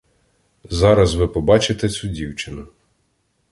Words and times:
Зараз 0.69 1.15
ви 1.15 1.27
побачите 1.27 1.89
цю 1.89 2.07
дівчину. 2.07 2.67